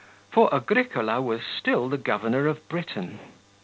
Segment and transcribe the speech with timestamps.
[0.31, 3.19] 40 For Agricola was still the governor of Britain.